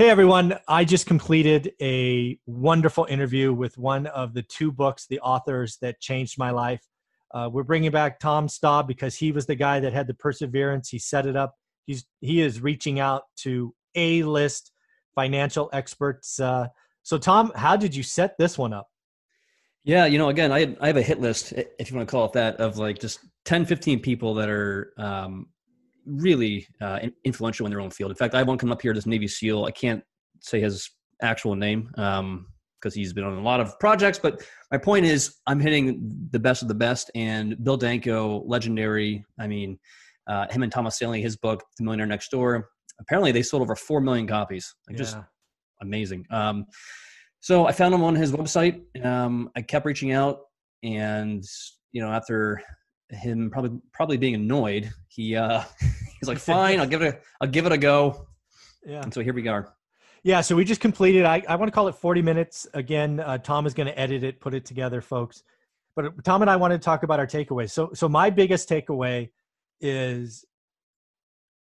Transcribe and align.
Hey 0.00 0.08
everyone, 0.08 0.58
I 0.66 0.86
just 0.86 1.04
completed 1.04 1.74
a 1.78 2.38
wonderful 2.46 3.04
interview 3.04 3.52
with 3.52 3.76
one 3.76 4.06
of 4.06 4.32
the 4.32 4.40
two 4.40 4.72
books, 4.72 5.06
the 5.06 5.20
authors 5.20 5.76
that 5.82 6.00
changed 6.00 6.38
my 6.38 6.52
life. 6.52 6.80
Uh, 7.34 7.50
we're 7.52 7.64
bringing 7.64 7.90
back 7.90 8.18
Tom 8.18 8.46
Staab 8.46 8.86
because 8.86 9.14
he 9.14 9.30
was 9.30 9.44
the 9.44 9.56
guy 9.56 9.78
that 9.78 9.92
had 9.92 10.06
the 10.06 10.14
perseverance. 10.14 10.88
He 10.88 10.98
set 10.98 11.26
it 11.26 11.36
up. 11.36 11.54
He's 11.84 12.06
he 12.22 12.40
is 12.40 12.62
reaching 12.62 12.98
out 12.98 13.24
to 13.40 13.74
a 13.94 14.22
list 14.22 14.72
financial 15.14 15.68
experts. 15.74 16.40
Uh, 16.40 16.68
so 17.02 17.18
Tom, 17.18 17.52
how 17.54 17.76
did 17.76 17.94
you 17.94 18.02
set 18.02 18.38
this 18.38 18.56
one 18.56 18.72
up? 18.72 18.88
Yeah, 19.84 20.06
you 20.06 20.16
know, 20.16 20.30
again, 20.30 20.50
I 20.50 20.76
I 20.80 20.86
have 20.86 20.96
a 20.96 21.02
hit 21.02 21.20
list, 21.20 21.52
if 21.52 21.90
you 21.90 21.96
want 21.98 22.08
to 22.08 22.10
call 22.10 22.24
it 22.24 22.32
that, 22.32 22.56
of 22.56 22.78
like 22.78 23.00
just 23.00 23.20
10, 23.44 23.66
15 23.66 24.00
people 24.00 24.32
that 24.36 24.48
are 24.48 24.94
um, 24.96 25.48
really 26.10 26.66
uh, 26.80 27.00
influential 27.24 27.66
in 27.66 27.70
their 27.70 27.80
own 27.80 27.90
field. 27.90 28.10
In 28.10 28.16
fact, 28.16 28.34
I 28.34 28.38
have 28.38 28.48
one 28.48 28.58
come 28.58 28.72
up 28.72 28.82
here, 28.82 28.92
this 28.92 29.06
Navy 29.06 29.28
SEAL. 29.28 29.64
I 29.64 29.70
can't 29.70 30.02
say 30.40 30.60
his 30.60 30.90
actual 31.22 31.54
name 31.54 31.88
because 31.94 32.18
um, 32.20 32.46
he's 32.92 33.12
been 33.12 33.24
on 33.24 33.36
a 33.36 33.42
lot 33.42 33.60
of 33.60 33.78
projects. 33.78 34.18
But 34.18 34.42
my 34.70 34.78
point 34.78 35.06
is, 35.06 35.36
I'm 35.46 35.60
hitting 35.60 36.28
the 36.30 36.38
best 36.38 36.62
of 36.62 36.68
the 36.68 36.74
best. 36.74 37.10
And 37.14 37.62
Bill 37.62 37.76
Danko, 37.76 38.42
legendary. 38.46 39.24
I 39.38 39.46
mean, 39.46 39.78
uh, 40.26 40.46
him 40.50 40.62
and 40.62 40.72
Thomas 40.72 40.96
Stanley, 40.96 41.22
his 41.22 41.36
book, 41.36 41.62
The 41.78 41.84
Millionaire 41.84 42.06
Next 42.06 42.30
Door. 42.30 42.68
Apparently, 43.00 43.32
they 43.32 43.42
sold 43.42 43.62
over 43.62 43.74
four 43.74 44.00
million 44.00 44.26
copies. 44.26 44.74
Like 44.88 44.96
yeah. 44.96 45.04
Just 45.04 45.16
amazing. 45.80 46.26
Um, 46.30 46.66
so 47.40 47.66
I 47.66 47.72
found 47.72 47.94
him 47.94 48.02
on 48.02 48.14
his 48.14 48.32
website. 48.32 48.82
Um, 49.04 49.50
I 49.56 49.62
kept 49.62 49.86
reaching 49.86 50.12
out, 50.12 50.40
and 50.82 51.42
you 51.92 52.02
know, 52.02 52.10
after 52.10 52.62
him 53.10 53.50
probably 53.50 53.80
probably 53.92 54.16
being 54.16 54.34
annoyed, 54.34 54.92
he 55.08 55.36
uh, 55.36 55.62
he's 56.20 56.28
like, 56.28 56.38
"Fine, 56.38 56.80
I'll 56.80 56.86
give 56.88 57.02
it 57.02 57.14
a 57.14 57.18
I'll 57.40 57.48
give 57.48 57.66
it 57.66 57.72
a 57.72 57.78
go." 57.78 58.26
Yeah. 58.84 59.02
And 59.02 59.12
so 59.12 59.20
here 59.20 59.34
we 59.34 59.46
are. 59.48 59.74
Yeah, 60.22 60.42
so 60.42 60.54
we 60.54 60.64
just 60.64 60.80
completed. 60.80 61.24
I, 61.24 61.42
I 61.48 61.56
want 61.56 61.68
to 61.68 61.74
call 61.74 61.88
it 61.88 61.94
40 61.94 62.20
minutes. 62.20 62.66
Again, 62.74 63.20
uh, 63.20 63.38
Tom 63.38 63.66
is 63.66 63.72
going 63.72 63.86
to 63.86 63.98
edit 63.98 64.22
it, 64.22 64.38
put 64.40 64.52
it 64.52 64.66
together, 64.66 65.00
folks. 65.00 65.42
But 65.96 66.24
Tom 66.24 66.42
and 66.42 66.50
I 66.50 66.56
want 66.56 66.72
to 66.72 66.78
talk 66.78 67.02
about 67.02 67.18
our 67.18 67.26
takeaways. 67.26 67.70
So, 67.70 67.90
so 67.94 68.08
my 68.08 68.28
biggest 68.28 68.68
takeaway 68.68 69.30
is 69.80 70.44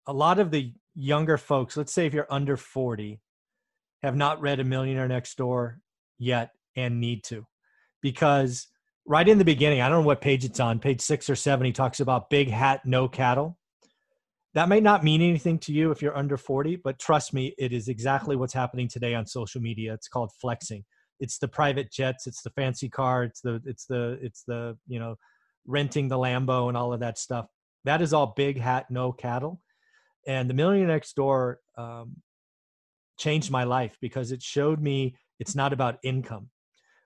a 0.06 0.12
lot 0.12 0.39
of 0.39 0.51
the 0.51 0.73
younger 0.95 1.37
folks. 1.37 1.77
Let's 1.77 1.93
say 1.93 2.06
if 2.06 2.15
you're 2.15 2.27
under 2.31 2.56
40, 2.56 3.21
have 4.03 4.17
not 4.17 4.41
read 4.41 4.59
A 4.59 4.65
Millionaire 4.65 5.09
Next 5.09 5.37
Door 5.37 5.81
yet 6.19 6.51
and 6.77 7.01
need 7.01 7.25
to, 7.25 7.47
because 8.01 8.69
right 9.07 9.29
in 9.29 9.39
the 9.39 9.45
beginning, 9.45 9.81
I 9.81 9.89
don't 9.89 10.03
know 10.03 10.07
what 10.07 10.21
page 10.21 10.45
it's 10.45 10.61
on, 10.61 10.79
page 10.79 11.01
six 11.01 11.31
or 11.31 11.37
seven, 11.37 11.67
he 11.67 11.73
talks 11.73 12.01
about 12.01 12.31
big 12.31 12.51
hat, 12.51 12.81
no 12.85 13.09
cattle. 13.09 13.59
That 14.55 14.69
may 14.69 14.81
not 14.81 15.05
mean 15.05 15.21
anything 15.21 15.59
to 15.61 15.73
you 15.73 15.91
if 15.91 16.01
you're 16.01 16.17
under 16.17 16.37
40, 16.37 16.77
but 16.77 16.99
trust 16.99 17.34
me, 17.34 17.55
it 17.59 17.73
is 17.73 17.89
exactly 17.89 18.37
what's 18.37 18.55
happening 18.55 18.89
today 18.89 19.15
on 19.15 19.27
social 19.27 19.61
media. 19.61 19.93
It's 19.93 20.09
called 20.09 20.33
flexing. 20.41 20.84
It's 21.21 21.39
the 21.39 21.49
private 21.49 21.93
jets, 21.93 22.27
it's 22.27 22.43
the 22.43 22.51
fancy 22.51 22.89
car, 22.89 23.25
it's 23.25 23.41
the 23.41 23.61
it's 23.65 23.87
the 23.87 24.19
it's 24.21 24.45
the, 24.47 24.77
you 24.87 24.99
know, 24.99 25.17
renting 25.67 26.09
the 26.09 26.17
Lambo 26.17 26.69
and 26.69 26.77
all 26.77 26.93
of 26.93 27.01
that 27.01 27.19
stuff. 27.19 27.47
That 27.84 28.03
is 28.03 28.12
all 28.12 28.34
big 28.37 28.59
hat, 28.59 28.87
no 28.91 29.12
cattle. 29.12 29.61
And 30.27 30.51
the 30.51 30.55
Millionaire 30.55 30.89
Next 30.89 31.15
Door 31.17 31.61
um, 31.79 32.17
changed 33.19 33.51
my 33.51 33.65
life 33.65 33.97
because 34.01 34.33
it 34.33 34.43
showed 34.43 34.81
me 34.81 35.17
it's 35.39 35.55
not 35.55 35.73
about 35.73 35.99
income 36.03 36.51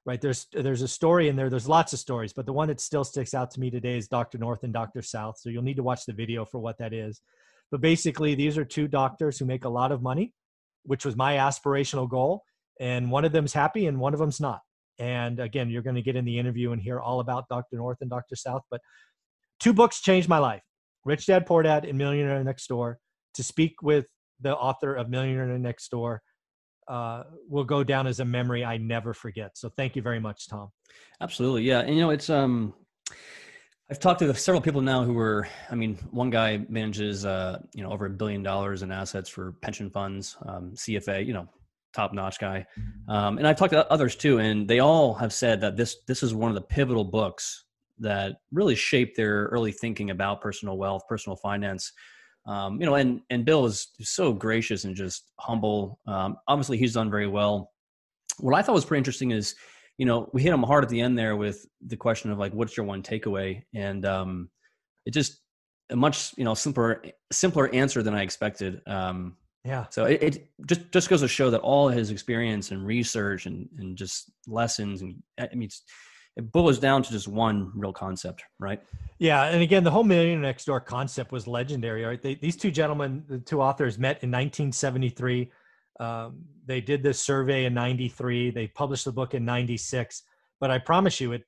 right? 0.07 0.21
There's 0.21 0.47
there's 0.53 0.83
a 0.83 0.89
story 0.89 1.29
in 1.29 1.37
there 1.37 1.51
there's 1.51 1.69
lots 1.69 1.93
of 1.93 1.99
stories 1.99 2.33
but 2.33 2.47
the 2.47 2.53
one 2.53 2.69
that 2.69 2.81
still 2.81 3.05
sticks 3.05 3.35
out 3.35 3.51
to 3.53 3.61
me 3.61 3.71
today 3.71 3.97
is 3.97 4.09
dr 4.09 4.37
north 4.39 4.63
and 4.65 4.73
dr 4.73 5.03
south 5.03 5.39
so 5.39 5.51
you'll 5.51 5.63
need 5.63 5.77
to 5.77 5.83
watch 5.83 6.07
the 6.07 6.13
video 6.13 6.45
for 6.45 6.59
what 6.59 6.79
that 6.79 6.93
is. 6.93 7.21
But 7.71 7.81
basically 7.81 8.35
these 8.35 8.59
are 8.59 8.65
two 8.65 8.89
doctors 8.89 9.39
who 9.39 9.45
make 9.45 9.65
a 9.65 9.69
lot 9.69 9.93
of 9.93 10.03
money 10.03 10.33
which 10.85 11.05
was 11.05 11.17
my 11.17 11.35
aspirational 11.35 12.09
goal 12.09 12.43
and 12.81 13.11
one 13.11 13.25
of 13.25 13.33
them's 13.33 13.53
happy 13.53 13.87
and 13.87 14.01
one 14.01 14.15
of 14.15 14.21
them's 14.21 14.41
not. 14.41 14.61
And 14.99 15.39
again 15.39 15.69
you're 15.69 15.83
going 15.83 15.97
to 15.97 16.03
get 16.03 16.17
in 16.17 16.25
the 16.25 16.39
interview 16.39 16.73
and 16.73 16.81
hear 16.81 17.01
all 17.01 17.21
about 17.21 17.49
dr 17.49 17.77
north 17.77 17.99
and 18.01 18.11
dr 18.11 18.35
south 18.37 18.63
but 18.71 18.81
two 19.59 19.73
books 19.73 20.01
changed 20.01 20.29
my 20.29 20.39
life 20.39 20.63
rich 21.05 21.27
dad 21.27 21.47
poor 21.47 21.63
dad 21.63 21.85
and 21.85 21.99
millionaire 21.99 22.43
next 22.43 22.67
door 22.67 22.99
to 23.35 23.43
speak 23.43 23.83
with 23.83 24.07
the 24.41 24.57
author 24.57 24.95
of 24.95 25.09
millionaire 25.11 25.59
next 25.59 25.91
door 25.91 26.23
uh, 26.91 27.23
will 27.49 27.65
go 27.65 27.85
down 27.85 28.07
as 28.07 28.19
a 28.19 28.25
memory 28.25 28.65
I 28.65 28.77
never 28.77 29.15
forget. 29.15 29.57
So 29.57 29.69
thank 29.69 29.95
you 29.95 30.03
very 30.03 30.19
much, 30.19 30.49
Tom. 30.49 30.71
Absolutely, 31.21 31.63
yeah. 31.63 31.81
And 31.81 31.95
you 31.95 32.01
know, 32.01 32.11
it's 32.11 32.29
um, 32.29 32.75
I've 33.91 34.01
talked 34.01 34.19
to 34.21 34.35
several 34.35 34.61
people 34.61 34.81
now 34.81 35.05
who 35.05 35.15
were. 35.15 35.47
I 35.71 35.77
mean, 35.77 35.97
one 36.11 36.31
guy 36.31 36.67
manages 36.69 37.25
uh, 37.25 37.61
you 37.75 37.85
know 37.85 37.93
over 37.93 38.07
a 38.07 38.11
billion 38.11 38.43
dollars 38.43 38.83
in 38.83 38.91
assets 38.91 39.29
for 39.29 39.53
pension 39.63 39.89
funds, 39.89 40.37
um, 40.47 40.73
CFA. 40.75 41.25
You 41.25 41.33
know, 41.35 41.49
top 41.95 42.13
notch 42.13 42.41
guy. 42.41 42.67
Um, 43.09 43.39
and 43.39 43.47
I've 43.47 43.57
talked 43.57 43.73
to 43.73 43.91
others 43.91 44.17
too, 44.17 44.39
and 44.39 44.67
they 44.67 44.81
all 44.81 45.15
have 45.15 45.33
said 45.33 45.61
that 45.61 45.77
this 45.77 45.99
this 46.09 46.25
is 46.25 46.35
one 46.35 46.51
of 46.51 46.57
the 46.57 46.61
pivotal 46.61 47.05
books 47.05 47.67
that 48.01 48.37
really 48.51 48.75
shaped 48.75 49.17
their 49.17 49.45
early 49.47 49.71
thinking 49.71 50.11
about 50.11 50.41
personal 50.41 50.77
wealth, 50.77 51.03
personal 51.09 51.37
finance 51.37 51.93
um, 52.51 52.81
you 52.81 52.87
know, 52.87 52.97
and 52.97 53.21
and 53.31 53.45
Bill 53.45 53.65
is 53.65 53.89
so 54.01 54.33
gracious 54.33 54.83
and 54.85 54.97
just 54.97 55.31
humble. 55.39 56.01
Um, 56.09 56.37
obviously, 56.49 56.79
he's 56.79 56.95
done 56.95 57.09
very 57.09 57.29
well. 57.29 57.71
What 58.39 58.57
I 58.57 58.63
thought 58.63 58.75
was 58.75 58.85
pretty 58.85 58.99
interesting 58.99 59.31
is, 59.31 59.55
you 59.99 60.07
know, 60.07 60.29
we 60.33 60.43
hit 60.43 60.53
him 60.53 60.65
hard 60.65 60.83
at 60.83 60.91
the 60.91 61.01
end 61.01 61.17
there 61.17 61.37
with 61.37 61.65
the 61.87 61.97
question 61.97 62.33
of 62.33 62.39
like, 62.39 62.53
what's 62.53 62.77
your 62.77 62.87
one 62.87 63.05
takeaway? 63.05 63.63
And 63.73 64.05
um, 64.05 64.51
it 65.07 65.13
just 65.13 65.41
a 65.91 65.97
much 65.97 66.37
you 66.37 66.43
know 66.43 66.55
simpler 66.55 67.05
simpler 67.31 67.73
answer 67.73 68.03
than 68.03 68.15
I 68.15 68.23
expected. 68.23 68.83
Um, 68.85 69.37
yeah. 69.65 69.87
So 69.91 70.07
it, 70.07 70.21
it, 70.21 70.51
just 70.67 70.91
just 70.91 71.09
goes 71.09 71.21
to 71.21 71.29
show 71.29 71.51
that 71.51 71.61
all 71.61 71.89
his 71.89 72.11
experience 72.11 72.73
and 72.73 72.85
research 72.85 73.47
and 73.47 73.69
and 73.79 73.97
just 73.97 74.29
lessons 74.49 75.03
and 75.03 75.23
I 75.39 75.55
mean, 75.55 75.69
it's, 75.69 75.83
it 76.41 76.51
boils 76.53 76.79
down 76.79 77.03
to 77.03 77.13
just 77.13 77.29
one 77.29 77.71
real 77.75 77.93
concept, 77.93 78.43
right? 78.59 78.83
Yeah, 79.19 79.45
and 79.45 79.63
again, 79.63 79.85
the 79.85 79.91
whole 79.91 80.05
Millionaire 80.05 80.41
Next 80.41 80.65
Door 80.65 80.81
concept 80.81 81.33
was 81.33 81.47
legendary. 81.47 82.03
Right, 82.03 82.23
they, 82.23 82.35
these 82.37 82.57
two 82.57 82.71
gentlemen, 82.71 83.25
the 83.29 83.39
two 83.39 83.61
authors, 83.61 83.99
met 83.99 84.23
in 84.23 84.31
1973. 84.31 85.53
Um, 86.01 86.41
they 86.65 86.81
did 86.81 87.03
this 87.03 87.21
survey 87.21 87.67
in 87.67 87.75
'93. 87.75 88.53
They 88.53 88.69
published 88.69 89.05
the 89.05 89.13
book 89.13 89.35
in 89.35 89.45
'96. 89.45 90.23
But 90.61 90.71
I 90.71 90.79
promise 90.79 91.21
you, 91.21 91.33
it 91.33 91.43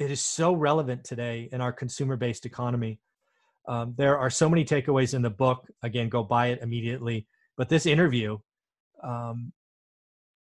it 0.00 0.10
is 0.10 0.20
so 0.20 0.52
relevant 0.52 1.04
today 1.04 1.48
in 1.52 1.60
our 1.60 1.72
consumer-based 1.72 2.44
economy. 2.44 2.98
Um, 3.68 3.94
there 3.96 4.18
are 4.18 4.30
so 4.30 4.48
many 4.48 4.64
takeaways 4.64 5.14
in 5.14 5.22
the 5.22 5.30
book. 5.30 5.68
Again, 5.84 6.08
go 6.08 6.24
buy 6.24 6.48
it 6.48 6.58
immediately. 6.60 7.28
But 7.56 7.68
this 7.68 7.86
interview, 7.86 8.38
um, 9.02 9.52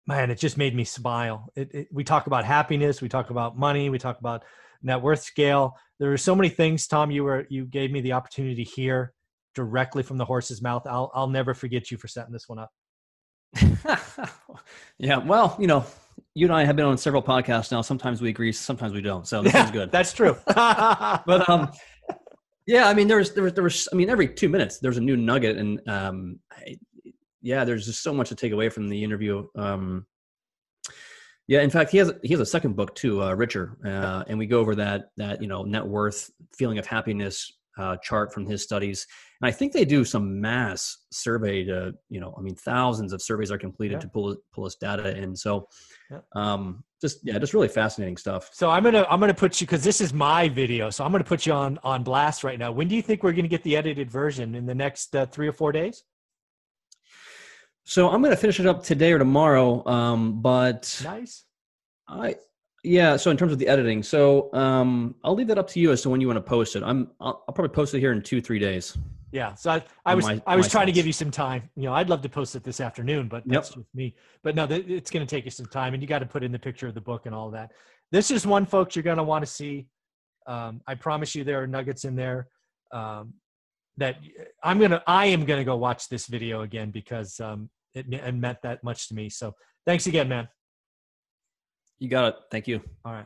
man, 0.07 0.31
it 0.31 0.38
just 0.38 0.57
made 0.57 0.75
me 0.75 0.84
smile. 0.84 1.50
It, 1.56 1.73
it, 1.73 1.88
we 1.91 2.03
talk 2.03 2.28
about 2.28 2.45
happiness, 2.45 3.01
we 3.01 3.09
talk 3.09 3.29
about 3.29 3.57
money, 3.57 3.89
we 3.89 4.00
talk 4.00 4.19
about 4.19 4.44
net 4.84 5.01
worth 5.01 5.22
scale. 5.23 5.78
There 6.00 6.12
are 6.12 6.17
so 6.17 6.35
many 6.35 6.50
things, 6.50 6.88
Tom. 6.88 7.12
You 7.12 7.23
were 7.23 7.45
you 7.50 7.66
gave 7.66 7.91
me 7.91 8.01
the 8.01 8.13
opportunity 8.13 8.63
to 8.63 8.69
hear 8.69 9.13
directly 9.53 10.03
from 10.03 10.17
the 10.17 10.25
horse's 10.25 10.61
mouth. 10.61 10.85
I'll 10.88 11.11
I'll 11.13 11.28
never 11.28 11.53
forget 11.53 11.91
you 11.91 11.97
for 11.97 12.07
setting 12.07 12.34
this 12.34 12.47
one 12.47 12.59
up. 12.59 12.72
yeah, 14.97 15.17
well, 15.17 15.56
you 15.59 15.67
know, 15.67 15.85
you 16.34 16.45
and 16.45 16.53
I 16.53 16.63
have 16.63 16.75
been 16.75 16.85
on 16.85 16.97
several 16.97 17.22
podcasts 17.22 17.72
now. 17.72 17.81
Sometimes 17.81 18.22
we 18.22 18.29
agree, 18.29 18.51
sometimes 18.51 18.94
we 18.94 19.01
don't. 19.01 19.28
So 19.28 19.41
this 19.41 19.53
yeah, 19.53 19.66
is 19.66 19.72
good. 19.72 19.91
That's 19.91 20.13
true. 20.13 20.38
but 20.47 21.50
um, 21.50 21.72
yeah, 22.66 22.88
I 22.88 22.94
mean, 22.94 23.07
there 23.07 23.17
was 23.17 23.34
there 23.34 23.44
was 23.44 23.53
there 23.53 23.63
was 23.63 23.88
I 23.91 23.95
mean, 23.95 24.09
every 24.09 24.28
two 24.28 24.50
minutes 24.50 24.79
there's 24.79 24.97
a 24.97 25.01
new 25.01 25.17
nugget, 25.17 25.57
and 25.57 25.81
um, 25.88 26.40
yeah, 27.41 27.63
there's 27.63 27.85
just 27.85 28.03
so 28.03 28.13
much 28.13 28.29
to 28.29 28.35
take 28.35 28.52
away 28.52 28.69
from 28.69 28.88
the 28.88 29.03
interview. 29.03 29.47
Um, 29.56 30.06
yeah, 31.47 31.62
in 31.62 31.69
fact, 31.69 31.91
he 31.91 31.97
has 31.97 32.13
he 32.24 32.29
has 32.29 32.40
a 32.40 32.46
second 32.46 32.75
book 32.75 32.96
too, 32.96 33.22
uh, 33.22 33.34
Richer, 33.34 33.78
uh, 33.85 34.24
and 34.28 34.38
we 34.38 34.46
go 34.46 34.59
over 34.59 34.75
that 34.75 35.09
that 35.18 35.41
you 35.41 35.47
know 35.47 35.63
net 35.63 35.85
worth, 35.85 36.29
feeling 36.56 36.78
of 36.78 36.85
happiness 36.85 37.52
uh, 37.78 37.97
chart 37.97 38.34
from 38.34 38.46
his 38.46 38.63
studies. 38.63 39.07
And 39.41 39.47
I 39.47 39.52
think 39.52 39.74
they 39.74 39.85
do 39.85 40.06
some 40.06 40.40
mass 40.40 41.06
survey 41.12 41.63
to 41.66 41.94
you 42.09 42.19
know, 42.19 42.34
I 42.38 42.41
mean, 42.41 42.56
thousands 42.56 43.12
of 43.12 43.22
surveys 43.22 43.52
are 43.52 43.58
completed 43.58 43.96
yeah. 43.96 43.99
to 44.02 44.08
pull 44.09 44.38
pull 44.53 44.66
this 44.66 44.76
data 44.76 45.17
in. 45.17 45.35
So, 45.35 45.67
yeah. 46.09 46.20
um, 46.35 46.84
just 47.02 47.20
yeah, 47.23 47.40
just 47.40 47.53
really 47.53 47.67
fascinating 47.67 48.17
stuff. 48.17 48.49
So 48.53 48.70
I'm 48.70 48.84
gonna 48.84 49.05
I'm 49.09 49.20
gonna 49.20 49.34
put 49.34 49.59
you 49.59 49.67
because 49.67 49.84
this 49.84 49.99
is 49.99 50.14
my 50.14 50.47
video, 50.47 50.90
so 50.90 51.03
I'm 51.03 51.11
gonna 51.11 51.23
put 51.23 51.46
you 51.46 51.53
on 51.53 51.79
on 51.84 52.03
blast 52.03 52.43
right 52.43 52.59
now. 52.59 52.72
When 52.72 52.88
do 52.88 52.96
you 52.96 53.02
think 53.02 53.23
we're 53.23 53.34
gonna 53.34 53.47
get 53.47 53.64
the 53.64 53.76
edited 53.76 54.11
version 54.11 54.55
in 54.55 54.66
the 54.66 54.76
next 54.76 55.16
uh, 55.16 55.26
three 55.26 55.47
or 55.47 55.53
four 55.53 55.72
days? 55.72 56.03
So 57.83 58.09
I'm 58.09 58.22
going 58.22 58.33
to 58.35 58.39
finish 58.39 58.59
it 58.59 58.66
up 58.66 58.83
today 58.83 59.11
or 59.11 59.19
tomorrow. 59.19 59.85
Um, 59.87 60.41
but 60.41 61.01
nice. 61.03 61.45
I 62.07 62.35
yeah. 62.83 63.17
So 63.17 63.31
in 63.31 63.37
terms 63.37 63.51
of 63.51 63.59
the 63.59 63.67
editing, 63.67 64.03
so 64.03 64.53
um, 64.53 65.16
I'll 65.23 65.35
leave 65.35 65.47
that 65.47 65.57
up 65.57 65.67
to 65.69 65.79
you 65.79 65.91
as 65.91 66.01
to 66.03 66.09
when 66.09 66.22
you 66.22 66.28
want 66.28 66.37
to 66.37 66.41
post 66.41 66.75
it. 66.75 66.83
I'm 66.83 67.11
I'll, 67.19 67.43
I'll 67.47 67.53
probably 67.53 67.73
post 67.73 67.93
it 67.93 67.99
here 67.99 68.11
in 68.11 68.22
two 68.22 68.41
three 68.41 68.59
days. 68.59 68.97
Yeah. 69.31 69.53
So 69.55 69.72
I, 69.72 69.83
I 70.05 70.13
was 70.13 70.25
my, 70.25 70.41
I 70.45 70.55
was 70.55 70.67
trying 70.67 70.87
to 70.87 70.91
give 70.91 71.07
you 71.07 71.13
some 71.13 71.31
time. 71.31 71.69
You 71.75 71.83
know, 71.83 71.93
I'd 71.93 72.09
love 72.09 72.22
to 72.22 72.29
post 72.29 72.55
it 72.55 72.63
this 72.63 72.81
afternoon, 72.81 73.29
but 73.29 73.43
that's 73.45 73.69
yep. 73.69 73.78
just 73.78 73.95
me. 73.95 74.16
But 74.43 74.55
no, 74.55 74.67
th- 74.67 74.85
it's 74.87 75.09
going 75.09 75.25
to 75.25 75.29
take 75.29 75.45
you 75.45 75.51
some 75.51 75.67
time, 75.67 75.93
and 75.93 76.03
you 76.03 76.07
got 76.07 76.19
to 76.19 76.25
put 76.25 76.43
in 76.43 76.51
the 76.51 76.59
picture 76.59 76.87
of 76.87 76.93
the 76.93 77.01
book 77.01 77.25
and 77.25 77.33
all 77.33 77.49
that. 77.51 77.72
This 78.11 78.29
is 78.29 78.45
one, 78.45 78.66
folks, 78.66 78.95
you're 78.95 79.03
going 79.03 79.17
to 79.17 79.23
want 79.23 79.45
to 79.45 79.49
see. 79.49 79.87
Um, 80.47 80.81
I 80.85 80.95
promise 80.95 81.33
you, 81.33 81.45
there 81.45 81.61
are 81.63 81.67
nuggets 81.67 82.03
in 82.03 82.16
there. 82.16 82.47
Um, 82.91 83.33
that 83.97 84.17
I'm 84.64 84.79
gonna 84.79 85.03
I 85.08 85.28
am 85.28 85.46
gonna 85.46 85.64
go 85.64 85.76
watch 85.76 86.09
this 86.09 86.28
video 86.28 86.61
again 86.61 86.91
because 86.91 87.40
um, 87.40 87.70
it, 87.93 88.11
it 88.11 88.35
meant 88.35 88.59
that 88.64 88.84
much 88.84 89.08
to 89.09 89.16
me. 89.16 89.29
So 89.29 89.53
thanks 89.85 90.08
again, 90.08 90.29
man. 90.29 90.47
You 91.99 92.09
got 92.09 92.29
it. 92.29 92.35
Thank 92.49 92.67
you. 92.67 92.82
All 93.05 93.14
right. 93.14 93.26